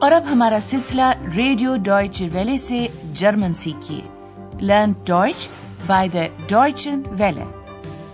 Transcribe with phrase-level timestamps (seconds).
[0.00, 1.02] اور اب ہمارا سلسلہ
[1.36, 4.00] ریڈیو ڈوائچ ویلے سے German سیکھیے۔
[4.60, 5.48] Learn Deutsch
[5.86, 7.44] by the Deutsche Welle.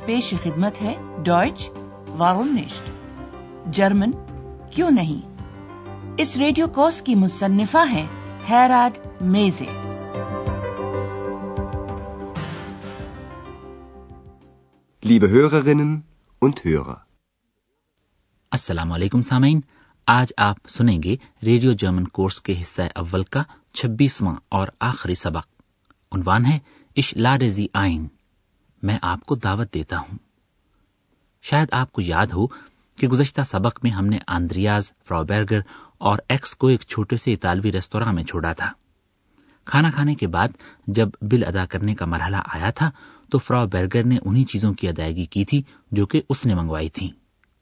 [0.05, 0.95] پیش خدمت ہے
[1.25, 1.71] ڈوائچ
[2.09, 2.57] وارون
[3.71, 4.11] جرمن
[4.71, 5.43] کیوں نہیں؟
[6.19, 8.07] اس ریڈیو کورس کی مصنفہ ہے
[8.51, 9.65] حیراد Meese.
[15.09, 15.95] Liebe Hörerinnen
[16.45, 16.95] und Hörer.
[18.51, 19.61] السلام علیکم سامعین۔
[20.07, 25.47] آج آپ سنیں گے ریڈیو جرمن کورس کے حصہ اول کا چھبیسواں اور آخری سبق۔
[26.13, 26.59] عنوان ہے
[26.97, 28.09] اشلادی آئین
[28.83, 30.19] میں آپ کو دعوت دیتا ہوں۔
[31.43, 32.47] شاید آپ کو یاد ہو
[32.97, 35.61] کہ گزشتہ سبق میں ہم نے آندریاز فراؤبرگر
[35.99, 38.73] اور ایکس کو ایک چھوٹے سے اطالوی ریستوراں میں چھوڑا تھا۔
[39.65, 40.49] کھانا کھانے کے بعد
[40.87, 42.91] جب بل ادا کرنے کا مرحلہ آیا تھا،
[43.31, 46.89] تو فرا برگر نے انہیں چیزوں کی ادائیگی کی تھی جو کہ اس نے منگوائی
[46.89, 47.11] تھی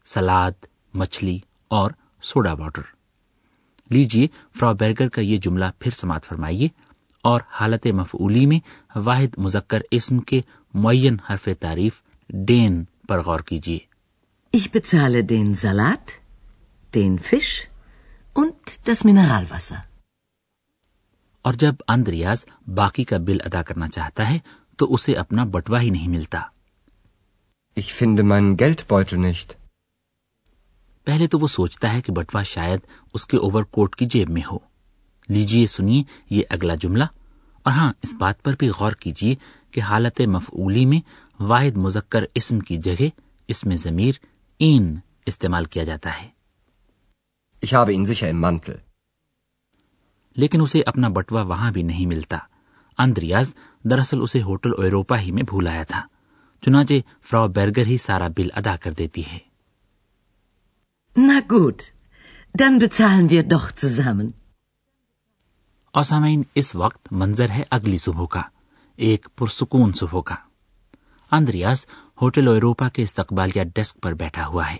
[0.07, 0.53] سلاد،
[0.95, 1.91] مچھلی اور
[2.23, 2.83] سوڈا واٹر
[3.91, 4.27] لیجیے
[4.59, 6.69] فرا بیرگر کا یہ جملہ پھر سماعت فرمائیے
[7.25, 8.59] اور حالت مفعولی میں
[8.97, 10.41] واحد مذکر اسم کے
[10.75, 13.79] معین حرف تعریف ڈین پر غور کیجیے
[14.55, 16.21] Ich bezahle den Salat,
[16.93, 17.69] den Fisch
[18.37, 19.81] und das Mineralwasser.
[21.45, 24.39] اور جب اندریاز باقی کا بل ادا کرنا چاہتا ہے
[24.79, 26.41] تو اسے اپنا بٹوا ہی نہیں ملتا
[27.77, 29.57] Ich finde meinen Geldbeutel nicht.
[31.05, 32.81] پہلے تو وہ سوچتا ہے کہ بٹوا شاید
[33.15, 34.59] اس کے اوور کوٹ کی جیب میں ہو۔
[35.29, 37.05] لیجیے سنیے یہ اگلا جملہ۔
[37.63, 39.35] اور ہاں اس بات پر بھی غور کیجیے
[39.71, 41.01] کہ حالت مفعولی میں
[41.43, 43.03] واحد مذکر اسم کی جگہ
[43.49, 44.13] اس میں ضمیر
[44.59, 46.29] این استعمال کیا جاتا ہے۔
[47.67, 48.77] Ich habe ihn sicher im Mantel.
[50.37, 52.39] لیکن اسے اپنا بٹوا وہاں بھی نہیں ملتا۔
[52.99, 56.03] اندریاز دراصل اسے ہوٹل ایروپا ہی میں بھول آیا تھا
[56.63, 59.52] چنانچہ فراو برگر ہی سارا بل ادا کر دیتی ہے۔
[61.17, 61.93] Na gut,
[62.55, 64.33] dann bezahlen wir doch zusammen.
[65.95, 68.43] اور سامعین اس وقت منظر ہے اگلی صبح کا
[68.99, 70.35] ایک پرسکون صبح کا
[71.33, 71.85] اندریاز
[72.23, 74.77] ہوٹل ایروپا کے استقبالیہ ڈیسک پر بیٹھا ہوا ہے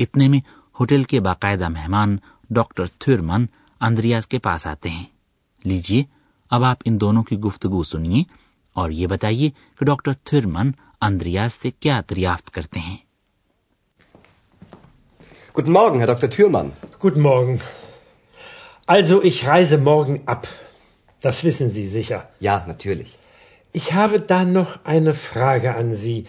[0.00, 0.40] اتنے میں
[0.76, 2.16] ہوٹل کے باقاعدہ مہمان
[2.50, 3.46] ڈاکٹر تھرمن
[3.80, 5.04] اندریاز کے پاس آتے ہیں
[5.64, 6.02] لیجیے
[6.50, 8.22] اب آپ ان دونوں کی گفتگو سنیے
[8.76, 12.96] اور یہ بتائیے کہ ڈاکٹر تھرمن اندریاز سے کیا دریافت کرتے ہیں
[15.54, 16.30] Guten Morgen, Herr Dr.
[16.30, 16.72] Thürmann.
[16.98, 17.60] Guten Morgen.
[18.86, 20.48] Also, ich reise morgen ab.
[21.20, 22.26] Das wissen Sie sicher.
[22.40, 23.18] Ja, natürlich.
[23.74, 26.26] Ich habe da noch eine Frage an Sie.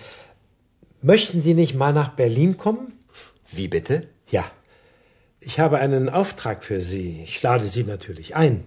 [1.01, 2.99] Möchten Sie nicht mal nach Berlin kommen?
[3.49, 4.09] Wie bitte?
[4.29, 4.43] Ja.
[5.39, 7.23] Ich habe einen Auftrag für Sie.
[7.23, 8.63] Ich lade Sie natürlich ein.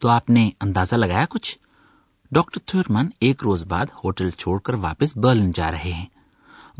[0.00, 1.56] تو آپ نے اندازہ لگایا کچھ
[2.30, 6.06] doctor Thurman ایک روز بعد hotel چھوڑ کر واپس برلن جا رہے ہیں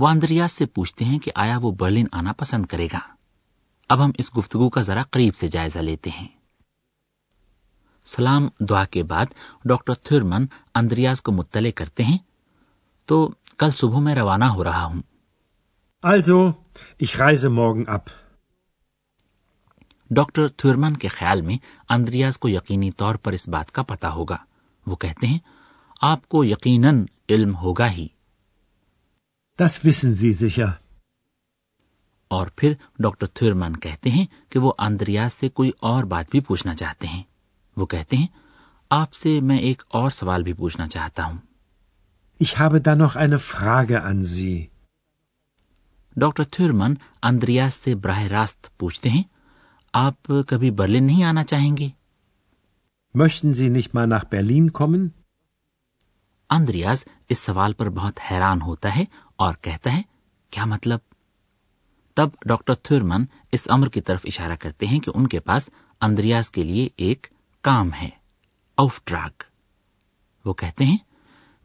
[0.03, 2.99] وہ اندریاز سے پوچھتے ہیں کہ آیا وہ برلن آنا پسند کرے گا۔
[3.89, 6.29] اب ہم اس گفتگو کا ذرا قریب سے جائزہ لیتے ہیں۔
[8.07, 9.27] سلام دعا کے بعد
[9.65, 12.19] ڈاکٹر تھرمن اندریاز کو مطلع کرتے ہیں۔
[13.07, 15.03] تو کل صبح میں روانہ ہو رہا ہوں۔
[16.07, 16.53] Also,
[17.05, 17.99] ich reise morgen ab.
[20.11, 21.57] Doctor Thurman کے خیال میں
[21.89, 24.39] اندریاز کو یقینی طور پر اس بات کا پتا ہوگا۔
[24.87, 25.39] وہ کہتے ہیں
[26.01, 28.09] آپ کو یقیناً علم ہوگا ہی۔
[29.63, 30.71] Das wissen Sie sicher.
[32.31, 36.75] اور پھر ڈاکٹر تھرمن کہتے ہیں کہ وہ اندریاز سے کوئی اور بات بھی پوچھنا
[36.75, 37.23] چاہتے ہیں
[37.77, 38.27] وہ کہتے ہیں
[38.91, 41.37] آپ سے میں ایک اور سوال بھی پوچھنا چاہتا ہوں
[42.41, 44.59] Ich habe da noch eine Frage an Sie.
[46.17, 49.23] Doctor Thurman Andreas سے براہ راست پوچھتے ہیں
[49.95, 51.89] آپ کبھی برلن نہیں آنا چاہیں گے
[53.15, 55.09] Möchten Sie nicht mal nach Berlin kommen?
[56.51, 59.05] Andreas اس سوال پر بہت حیران ہوتا ہے
[59.37, 60.03] اور کہتا ہے
[60.51, 60.99] کیا مطلب؟
[62.15, 65.71] تب ڈاکٹر تھرمن اس امر کی طرف اشارہ کرتے ہیں کہ ان کے پاس
[66.01, 67.27] اندریاز کے لیے ایک
[67.61, 68.11] کام ہے
[68.77, 69.43] آف ٹراک
[70.45, 70.97] وہ کہتے ہیں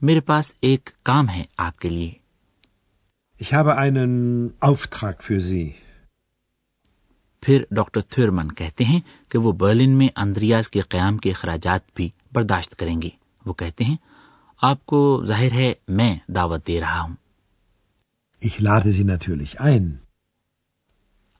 [0.01, 2.13] میرے پاس ایک کام ہے آپ کے لیے۔
[3.43, 4.09] Ich habe einen
[4.67, 5.67] Auftrag für Sie.
[7.41, 8.99] پھر ڈاکٹر تھرمن کہتے ہیں
[9.29, 13.09] کہ وہ برلن میں اندریاز کے قیام کے اخراجات بھی برداشت کریں گے۔
[13.45, 13.97] وہ کہتے ہیں
[14.61, 17.15] آپ کو ظاہر ہے میں دعوت دے رہا ہوں۔
[18.41, 19.85] Ich lade Sie natürlich ein.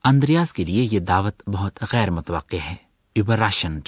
[0.03, 2.75] Andreas کے لیے یہ دعوت بہت غیر متوقع ہے،
[3.15, 3.81] überraschend.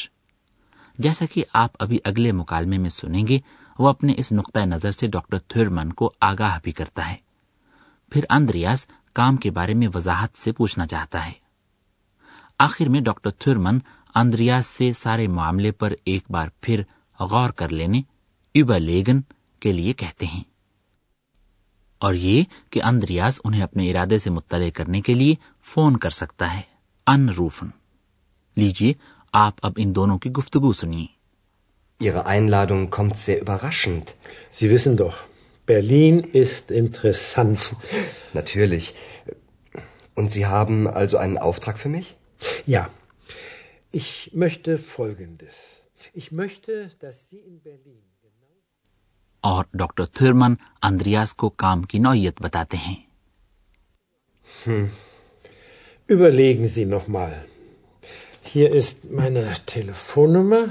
[0.97, 3.39] جیسا کہ آپ ابھی اگلے مکالمے میں سنیں گے،
[3.79, 7.15] وہ اپنے اس نقطۂ نظر سے ڈاکٹر تھرمن کو آگاہ بھی کرتا ہے
[8.11, 11.33] پھر اندریاز کام کے بارے میں وضاحت سے پوچھنا چاہتا ہے
[12.59, 13.79] آخر میں ڈاکٹر تھرمن
[14.15, 16.83] اندریاز سے سارے معاملے پر ایک بار پھر
[17.19, 18.01] غور کر لینے
[18.79, 19.21] لیگن
[19.59, 20.43] کے لیے کہتے ہیں
[21.99, 26.53] اور یہ کہ اندریاز انہیں اپنے ارادے سے مطلع کرنے کے لیے فون کر سکتا
[26.53, 26.61] ہے
[27.07, 27.67] ان روفن
[28.57, 28.93] لیجیے
[29.33, 31.05] آپ اب ان دونوں کی گفتگو سنیے
[32.01, 34.15] Ihre Einladung kommt sehr überraschend.
[34.51, 35.17] Sie wissen doch,
[35.65, 37.75] Berlin ist interessant.
[38.33, 38.93] Natürlich.
[40.15, 42.15] Und Sie haben also einen Auftrag für mich?
[42.65, 42.89] Ja.
[43.91, 45.83] Ich möchte Folgendes.
[46.13, 48.01] Ich möchte, dass Sie in Berlin...
[49.49, 52.95] اور ڈاکٹر تھرمن اندریاس کو کام کی نوعیت بتاتے ہیں
[56.09, 57.33] Überlegen Sie noch mal.
[58.45, 60.61] Hier ist meine Telefonnummer.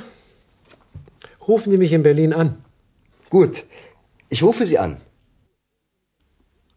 [1.49, 2.49] Rufen Sie mich in Berlin an.
[3.33, 3.61] Gut,
[4.33, 4.97] ich rufe Sie an.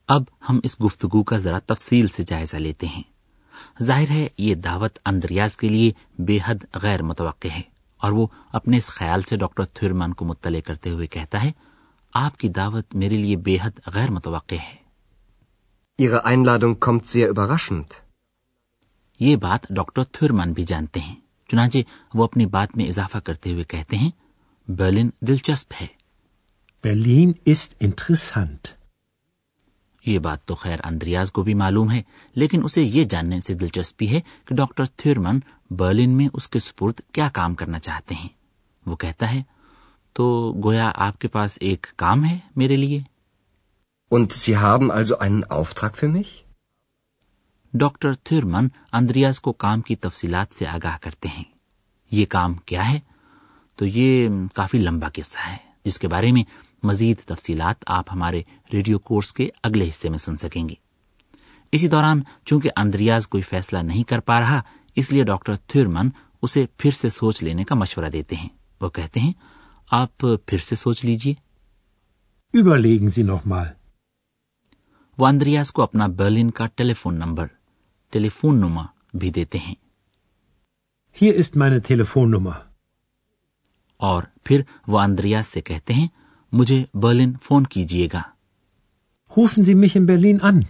[0.09, 3.03] اب ہم اس گفتگو کا ذرا تفصیل سے جائزہ لیتے ہیں
[3.83, 7.62] ظاہر ہے یہ دعوت اندریاز کے لیے بے حد غیر متوقع ہے
[8.01, 11.51] اور وہ اپنے اس خیال سے ڈاکٹر تھرمن کو مطلع کرتے ہوئے کہتا ہے
[12.13, 14.75] آپ کی دعوت میرے لیے بے حد غیر متوقع ہے۔
[19.19, 21.16] یہ بات ڈاکٹر تھورمان بھی جانتے ہیں۔
[21.52, 21.78] چنانچہ
[22.13, 24.12] وہ اپنی بات میں اضافہ کرتے ہوئے کہتے ہیں
[24.68, 25.88] برلن دلچسپ ہے۔
[30.06, 32.04] یہ بات تو خیر اندریاز کو بھی معلوم ہے
[32.36, 35.40] لیکن اسے یہ جاننے سے دلچسپی ہے کہ ڈاکٹر تھورمن
[35.72, 38.30] برلن میں اس کے سپرد کیا کام کرنا چاہتے ہیں۔
[38.86, 39.44] وہ کہتا ہے
[40.13, 43.00] تو گویا آپ کے پاس ایک کام ہے میرے لیے؟
[47.74, 51.44] ڈاکٹر تھرمن اندریاز کو کام کی تفصیلات سے آگاہ کرتے ہیں۔
[52.12, 53.00] یہ کام کیا ہے؟
[53.75, 56.44] تو یہ کافی لمبا قصہ ہے جس کے بارے میں
[56.84, 58.42] مزید تفصیلات آپ ہمارے
[58.74, 60.75] ریڈیو کورس کے اگلے حصے میں سن سکیں گے۔
[61.72, 64.62] اسی دوران چونکہ اندریاز کوئی فیصلہ نہیں کر پا رہا
[64.96, 66.10] اس لیے ڈاکٹر تھرمن
[66.42, 68.50] اسے پھر سے سوچ لینے کا مشورہ دیتے ہیں۔
[68.81, 69.34] وہ کہتے ہیں
[69.91, 71.33] آپ پھر سے سوچ لیجیے
[75.17, 77.47] واندریاز کو اپنا برلن کا telephone number
[78.11, 79.75] telephone نما بھی دیتے ہیں۔
[81.23, 82.59] Hier ist meine Telefonnummer.
[83.97, 86.07] اور پھر واندریاز سے کہتے ہیں
[86.51, 88.21] مجھے برلن فون کیجیے گا۔
[89.39, 90.61] Rufen Sie mich in Berlin an.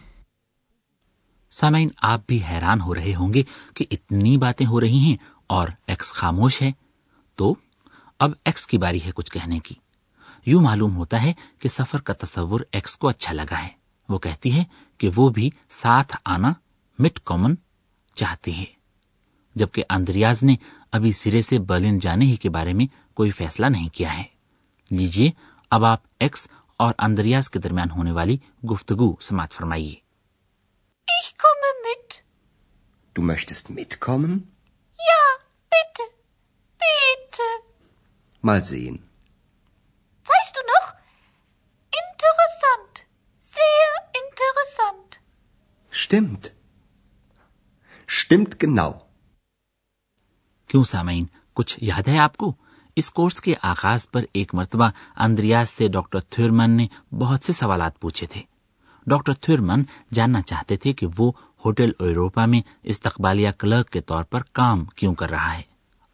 [1.52, 5.68] سامعین آپ بھی حیران ہو رہے ہوں گے کہ اتنی باتیں ہو رہی ہیں اور
[5.88, 6.72] ایکس خاموش ہے۔
[7.36, 7.56] تو
[8.22, 9.76] اب ایکس کی باری ہے کچھ کہنے کی۔
[10.46, 13.68] یوں معلوم ہوتا ہے کہ سفر کا تصور ایکس کو اچھا لگا ہے۔
[14.10, 14.64] وہ کہتی ہے
[14.98, 16.54] کہ وہ بھی ساتھ آنا
[17.00, 17.56] مٹ کامن
[18.16, 18.66] چاہتی ہے
[19.56, 20.56] جبکہ اندریاز نے
[20.92, 24.24] ابھی سرے سے برلن جانے ہی کے بارے میں کوئی فیصلہ نہیں کیا ہے۔
[24.90, 25.32] لیجیے
[25.70, 26.48] اب آپ ایکس
[26.78, 28.38] اور اندریاز کے درمیان ہونے والی
[28.72, 29.96] گفتگو سماعت فرمائیے۔
[33.20, 34.38] Du möchtest mitkommen?
[34.92, 35.44] Ja,
[35.76, 36.06] bitte,
[36.80, 37.71] bitte.
[38.44, 38.98] Mal sehen.
[40.28, 40.88] Weißt du noch?
[41.94, 42.94] Interessant.
[43.40, 45.20] Sehr interessant.
[45.94, 46.52] Stimmt.
[48.10, 48.92] Stimmt genau.
[50.70, 52.52] کیوں سامعین کچھ یاد ہے آپ کو
[52.98, 56.88] اس کورس کے آغاز پر ایک مرتبہ اندریاز سے ڈاکٹر تھورمن نے
[57.20, 58.42] بہت سے سوالات پوچھے تھے
[59.08, 61.32] ڈاکٹر تھورمن جاننا چاہتے تھے کہ وہ
[61.66, 65.64] ہوٹل ایروپا میں استقبالیہ کلرک کے طور پر کام کیوں کر رہا ہے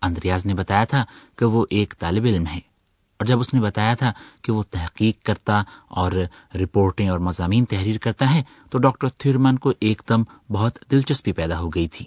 [0.01, 1.05] اندریاز نے بتایا تھا
[1.35, 2.59] کہ وہ ایک طالب علم ہے
[3.17, 6.11] اور جب اس نے بتایا تھا کہ وہ تحقیق کرتا اور
[6.55, 11.59] رپورٹیں اور مضامین تحریر کرتا ہے تو ڈاکٹر تھیرمن کو ایک دم بہت دلچسپی پیدا
[11.59, 12.05] ہو گئی تھی۔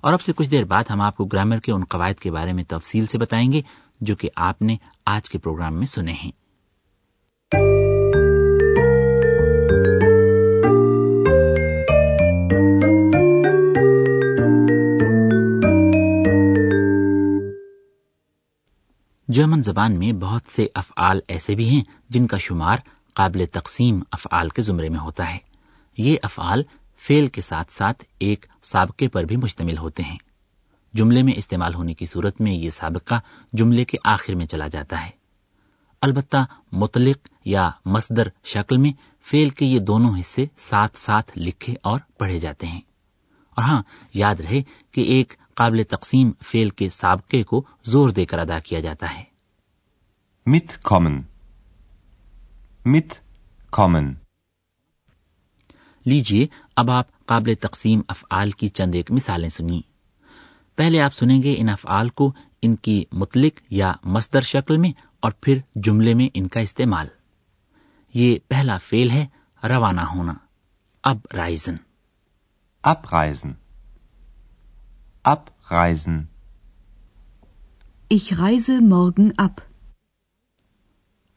[0.00, 2.52] اور اب سے کچھ دیر بعد ہم آپ کو گرامر کے ان قواعد کے بارے
[2.52, 3.62] میں تفصیل سے بتائیں گے
[4.00, 6.43] جو کہ آپ نے آج کے پروگرام میں سنے ہیں۔
[19.34, 22.76] جرمن زبان میں بہت سے افعال ایسے بھی ہیں جن کا شمار
[23.14, 25.38] قابل تقسیم افعال کے زمرے میں ہوتا ہے۔
[25.98, 26.62] یہ افعال
[26.96, 30.16] فیل کے ساتھ ساتھ ایک سابقے پر بھی مشتمل ہوتے ہیں۔
[30.94, 33.14] جملے میں استعمال ہونے کی صورت میں یہ سابقہ
[33.52, 35.10] جملے کے آخر میں چلا جاتا ہے۔
[36.02, 36.36] البتہ
[36.72, 42.38] مطلق یا مصدر شکل میں فیل کے یہ دونوں حصے ساتھ ساتھ لکھے اور پڑھے
[42.38, 42.80] جاتے ہیں۔
[43.50, 43.82] اور ہاں
[44.14, 48.80] یاد رہے کہ ایک قابل تقسیم فیل کے سابقے کو زور دے کر ادا کیا
[48.80, 49.24] جاتا ہے۔
[50.46, 51.22] مت کامن
[52.84, 53.18] مت
[53.70, 54.14] کامن
[56.06, 56.46] لیجیے
[56.76, 59.80] اب آپ قابل تقسیم افعال کی چند ایک مثالیں سنی
[60.76, 62.32] پہلے آپ سنیں گے ان افعال کو
[62.62, 67.06] ان کی مطلق یا مصدر شکل میں اور پھر جملے میں ان کا استعمال۔
[68.14, 69.26] یہ پہلا فیل ہے
[69.64, 70.34] روانہ ہونا۔
[71.02, 71.74] اب رائزن۔
[72.82, 73.52] اب رائزن
[75.24, 76.28] abreisen.
[78.08, 79.60] Ich reise morgen ab.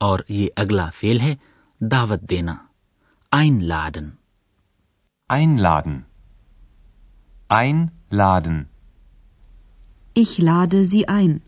[0.00, 1.34] اور یہ اگلا فیل ہے
[1.80, 2.54] دعوت دینا
[3.32, 4.10] آئین لاڈن
[5.30, 6.00] آئین لاڈن
[7.48, 8.62] آئین لاڈن
[10.16, 11.38] ich lade sie ein.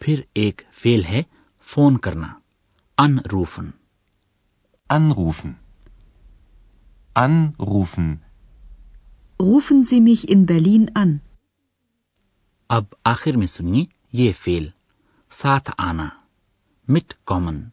[0.00, 1.22] پھر ایک فیل ہے
[1.66, 2.28] فون کرنا
[2.98, 3.70] انروفن
[4.90, 5.52] انروفن
[7.16, 8.14] انروفن
[9.44, 11.16] rufen Sie mich in Berlin an.
[12.68, 14.68] اب آخر میں سنیے یہ فیل
[15.30, 16.08] ساتھ آنا
[16.88, 17.64] مٹ کامن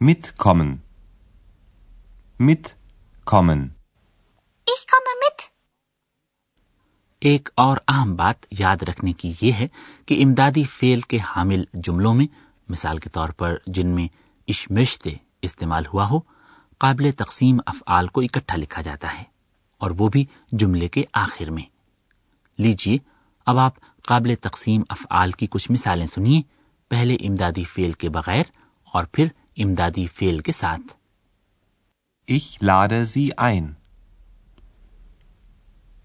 [0.00, 0.76] مت کامن
[2.40, 2.72] مت
[3.26, 3.66] کامن
[7.20, 9.68] ایک اور اہم بات یاد رکھنے کی یہ ہے
[10.06, 12.26] کہ امدادی فیل کے حامل جملوں میں
[12.68, 14.08] مثال کے طور پر جن میں
[14.48, 15.10] اشمشتے
[15.42, 16.20] استعمال ہوا ہو
[16.78, 19.29] قابل تقسیم افعال کو اکٹھا لکھا جاتا ہے۔
[19.80, 21.62] اور وہ بھی جملے کے آخر میں
[22.58, 22.96] لیجیے
[23.46, 26.40] اب آپ قابل تقسیم افعال کی کچھ مثالیں سنیے
[26.90, 28.50] پہلے امدادی فیل کے بغیر
[28.94, 30.98] اور پھر امدادی فیل کے ساتھ
[32.28, 33.76] Ich lade sie ein.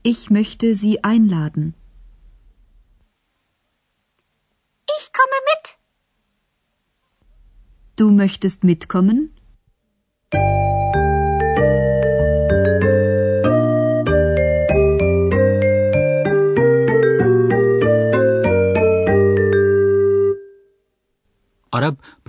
[0.06, 1.76] Ich möchte sie einladen.
[4.88, 5.78] Ich komme mit.
[7.98, 9.35] Du möchtest mitkommen?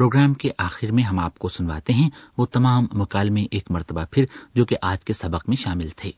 [0.06, 2.08] Program کے آخر میں ہم آپ کو سنواتے ہیں
[2.38, 6.10] وہ تمام مکالمے ایک مرتبہ پھر جو کہ آج کے سبق میں شامل تھے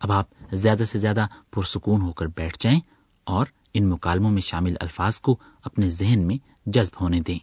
[0.00, 2.78] اب آپ زیادہ سے زیادہ پرسکون ہو کر بیٹھ جائیں
[3.26, 7.38] اور ان مکالموں میں شامل الفاظ کو اپنے ذہن میں جذب ہونے دیں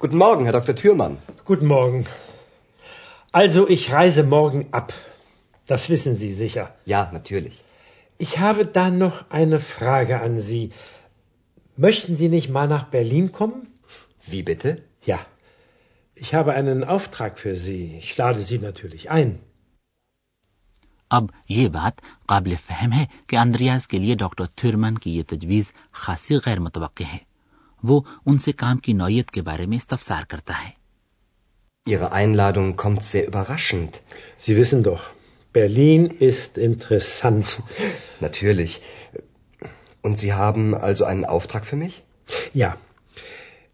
[0.00, 0.76] Guten Morgen, Herr Dr.
[0.76, 1.16] Thürmann.
[1.44, 2.04] Guten Morgen.
[3.34, 4.92] Also, ich reise morgen ab.
[5.68, 6.68] Das wissen Sie sicher.
[6.86, 7.58] Ja, natürlich.
[8.20, 10.70] Ich habe da noch eine Frage an Sie.
[11.78, 13.60] Möchten Sie nicht mal nach Berlin kommen?
[14.26, 14.82] Wie bitte?
[15.04, 15.18] Ja.
[16.16, 17.96] Ich habe einen Auftrag für Sie.
[17.98, 19.38] Ich lade Sie natürlich ein.
[21.10, 25.70] اب یہ بات قابل فہم ہے کہ Andreas کے لیے doctor Thurman کی یہ تجویز
[26.00, 27.18] خاصی غیر متوقع ہے
[27.82, 30.76] وہ ان سے کام کی نوعیت کے بارے میں استفسار کرتا ہے
[31.86, 34.02] Ihre Einladung kommt sehr überraschend.
[34.38, 35.04] Sie wissen doch,
[35.54, 37.56] Berlin ist interessant.
[38.20, 38.80] Natürlich.
[40.02, 42.02] Und Sie haben also einen Auftrag für mich?
[42.54, 42.76] Ja.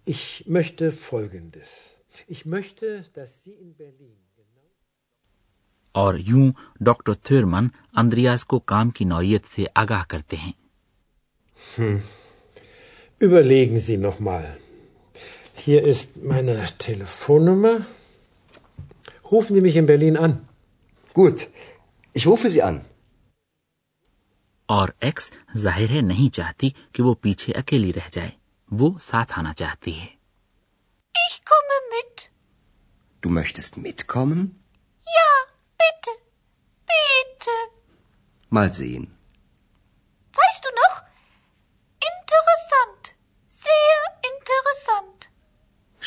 [0.05, 1.97] Ich möchte Folgendes.
[2.27, 4.17] Ich möchte, dass Sie in Berlin.
[5.93, 6.51] اور یوں
[6.81, 10.53] ڈاکٹر تھرمن اندریاز کو کام کی نوعیت سے آگاہ کرتے ہیں
[24.67, 28.31] اور ایکس ظاہر ہے نہیں چاہتی کہ وہ پیچھے اکیلی رہ جائے۔
[28.71, 30.07] وہ ساتھ آنا چاہتی ہے۔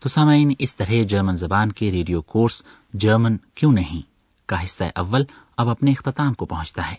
[0.02, 2.62] تو سامعین، اس طرح جرمن زبان کے ریڈیو کورس
[2.94, 4.02] جرمن کیوں نہیں؟
[4.47, 5.25] کا حصہ اول
[5.56, 6.97] اب اپنے اختتام کو پہنچتا ہے۔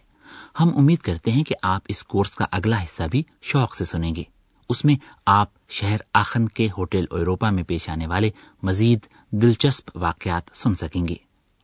[0.60, 4.16] ہم امید کرتے ہیں کہ آپ اس کورس کا اگلا حصہ بھی شوق سے سنیں
[4.16, 4.24] گے۔
[4.70, 4.96] اس میں
[5.26, 8.30] آپ شہر آخن کے ہوٹل ایروپا میں پیش آنے والے
[8.64, 9.00] مزید
[9.32, 11.16] دلچسپ واقعات سن سکیں گے۔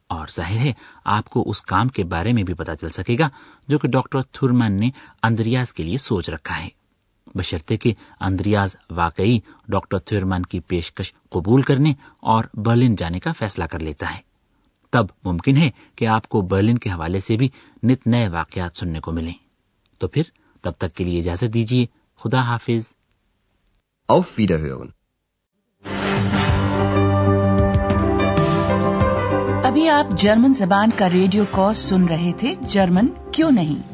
[0.08, 0.74] اور ظاہر ہے،
[1.06, 3.30] آپ کو اس کام کے بارے میں بھی پتہ چل سکے گا
[3.68, 4.90] جو کہ ڈاکٹر تھرمن نے
[5.24, 6.79] اندریاز کے لیے سوچ رکھا ہے۔
[7.36, 13.64] بشرطے کہ اندریاز واقعی ڈاکٹر تھیورمن کی پیشکش قبول کرنے اور برلن جانے کا فیصلہ
[13.64, 14.20] کر لیتا ہے۔
[14.92, 17.50] تب ممکن ہے کہ آپ کو برلن کے حوالے سے بھی
[17.84, 19.34] نت نئے واقعات سننے کو ملیں۔
[20.00, 20.24] تو پھر
[20.62, 21.86] تب تک کے لیے اجازت دیجیے۔
[22.24, 22.94] خدا حافظ۔
[24.12, 24.88] Auf Wiederhören.
[29.64, 33.89] ابھی آپ جرمن زبان کا ریڈیو کورس سن رہے تھے۔ جرمن کیوں نہیں؟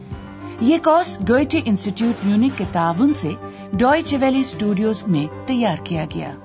[0.61, 3.31] یہ کورس گوئٹے انسٹیٹیوٹ میونک کے تعاون سے
[3.73, 6.35] ڈوئچ ویلی اسٹوڈیوز میں تیار کیا گیا۔